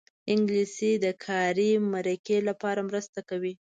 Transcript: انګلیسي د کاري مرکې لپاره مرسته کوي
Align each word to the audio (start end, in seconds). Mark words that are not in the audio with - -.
انګلیسي 0.31 0.91
د 1.03 1.05
کاري 1.25 1.71
مرکې 1.93 2.37
لپاره 2.49 2.79
مرسته 2.89 3.19
کوي 3.29 3.53